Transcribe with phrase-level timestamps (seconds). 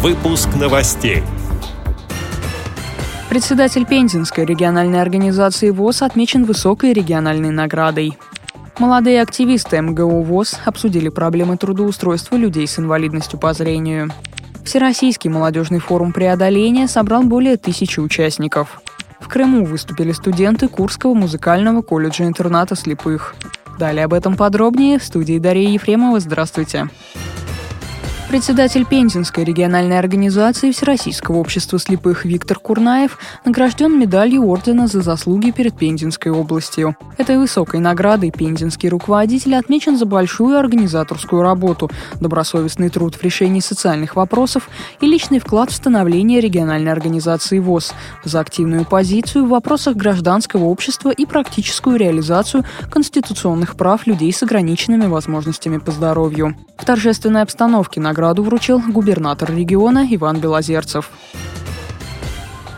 [0.00, 1.24] Выпуск новостей.
[3.28, 8.16] Председатель Пензенской региональной организации ВОЗ отмечен высокой региональной наградой.
[8.78, 14.12] Молодые активисты МГУ ВОЗ обсудили проблемы трудоустройства людей с инвалидностью по зрению.
[14.64, 18.80] Всероссийский молодежный форум преодоления собрал более тысячи участников.
[19.18, 23.34] В Крыму выступили студенты Курского музыкального колледжа-интерната слепых.
[23.80, 26.20] Далее об этом подробнее в студии Дарья Ефремова.
[26.20, 26.84] Здравствуйте.
[26.84, 27.27] Здравствуйте.
[28.28, 35.78] Председатель Пензенской региональной организации Всероссийского общества слепых Виктор Курнаев награжден медалью ордена за заслуги перед
[35.78, 36.94] Пензенской областью.
[37.16, 41.90] Этой высокой наградой пензенский руководитель отмечен за большую организаторскую работу,
[42.20, 44.68] добросовестный труд в решении социальных вопросов
[45.00, 51.08] и личный вклад в становление региональной организации ВОЗ, за активную позицию в вопросах гражданского общества
[51.08, 56.54] и практическую реализацию конституционных прав людей с ограниченными возможностями по здоровью.
[56.76, 61.12] В торжественной обстановке награда награду вручил губернатор региона Иван Белозерцев.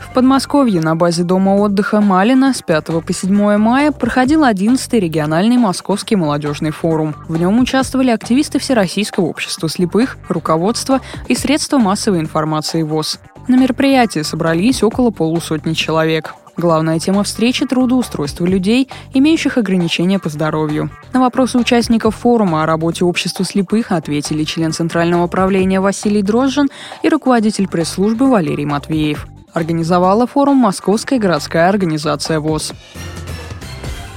[0.02, 5.56] В Подмосковье на базе дома отдыха Малина с 5 по 7 мая проходил 11-й региональный
[5.56, 7.14] Московский молодежный форум.
[7.26, 13.18] В нем участвовали активисты Всероссийского общества слепых, руководство и средства массовой информации ВОЗ.
[13.48, 16.34] На мероприятии собрались около полусотни человек.
[16.60, 20.90] Главная тема встречи– трудоустройство людей, имеющих ограничения по здоровью.
[21.14, 26.68] На вопросы участников форума о работе общества слепых ответили член Центрального правления Василий Дрожжин
[27.02, 29.26] и руководитель пресс-службы Валерий Матвеев.
[29.54, 32.74] Организовала форум Московская городская организация ВОЗ.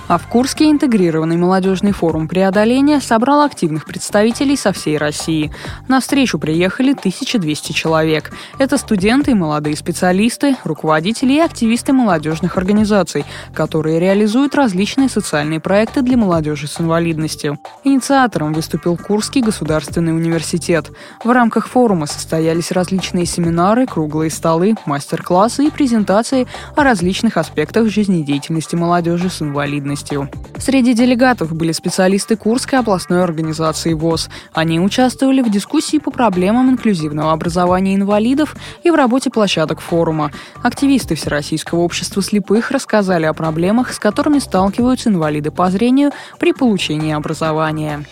[0.10, 5.52] А в Курске интегрированный молодежный форум преодоления собрал активных представителей со всей России.
[5.88, 8.34] На встречу приехали 1200 человек.
[8.58, 16.02] Это студенты и молодые специалисты, руководители и активисты молодежных организаций, которые реализуют различные социальные проекты
[16.02, 17.58] для молодежи с инвалидностью.
[17.86, 20.92] Инициатором выступил Курский государственный университет.
[21.24, 28.76] В рамках форума состоялись различные семинары, круглые столы, мастер-классы и презентации о различных аспектах жизнедеятельности
[28.76, 30.30] молодежи с инвалидностью инвалидностью.
[30.60, 34.30] Среди делегатов были специалисты Курской областной организации ВОЗ.
[34.54, 40.32] Они участвовали в дискуссии по проблемам инклюзивного образования инвалидов и в работе площадок форума.
[40.62, 47.14] Активисты Всероссийского общества слепых рассказали о проблемах, с которыми сталкиваются инвалиды по зрению при получении
[47.14, 48.06] образования.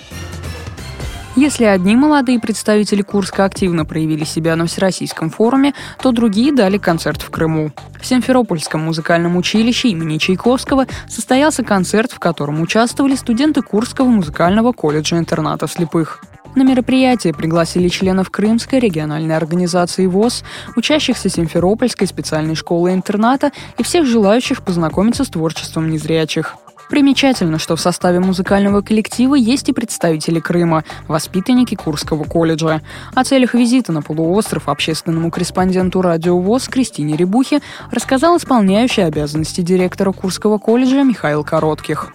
[1.37, 7.21] Если одни молодые представители Курска активно проявили себя на Всероссийском форуме, то другие дали концерт
[7.21, 7.71] в Крыму.
[8.01, 15.67] В Симферопольском музыкальном училище имени Чайковского состоялся концерт, в котором участвовали студенты Курского музыкального колледжа-интерната
[15.67, 16.21] слепых.
[16.53, 20.43] На мероприятие пригласили членов Крымской региональной организации ВОЗ,
[20.75, 26.57] учащихся Симферопольской специальной школы-интерната и всех желающих познакомиться с творчеством незрячих.
[26.91, 32.81] Примечательно, что в составе музыкального коллектива есть и представители Крыма, воспитанники Курского колледжа.
[33.15, 40.11] О целях визита на полуостров общественному корреспонденту радио ВОЗ Кристине Рябухе рассказал исполняющий обязанности директора
[40.11, 42.11] Курского колледжа Михаил Коротких.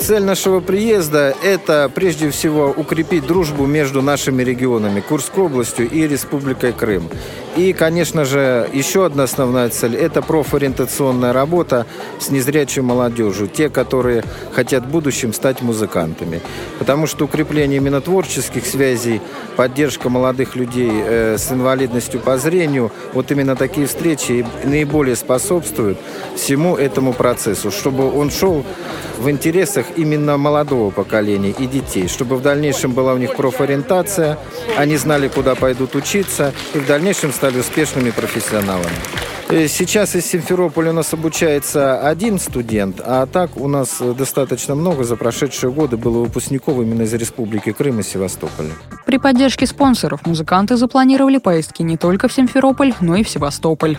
[0.00, 6.72] Цель нашего приезда– это прежде всего укрепить дружбу между нашими регионами, Курской областью и Республикой
[6.72, 7.10] Крым.
[7.54, 11.84] И, конечно же, еще одна основная цель– это профориентационная работа
[12.18, 16.40] с незрячей молодежью, те, которые хотят в будущем стать музыкантами.
[16.78, 19.20] Потому что укрепление именно творческих связей,
[19.56, 25.98] поддержка молодых людей э, с инвалидностью по зрению, вот именно такие встречи наиболее способствуют
[26.36, 28.64] всему этому процессу, чтобы он шел
[29.18, 34.38] в интересах именно молодого поколения и детей, чтобы в дальнейшем была у них профориентация,
[34.76, 38.94] они знали, куда пойдут учиться, и в дальнейшем стали успешными профессионалами.
[39.50, 45.02] Э, сейчас из Симферополя у нас обучается один студент, а так у нас достаточно много
[45.02, 48.70] за прошедшие годы было выпускников именно из Республики Крым и Севастополя.
[49.06, 53.98] При поддержке спонсоров музыканты запланировали поездки не только в Симферополь, но и в Севастополь.